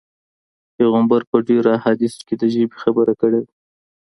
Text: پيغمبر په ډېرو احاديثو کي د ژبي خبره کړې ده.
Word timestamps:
پيغمبر 0.75 1.21
په 1.29 1.37
ډېرو 1.47 1.69
احاديثو 1.77 2.21
کي 2.27 2.35
د 2.37 2.43
ژبي 2.53 2.77
خبره 2.83 3.13
کړې 3.21 3.39
ده. 3.45 3.51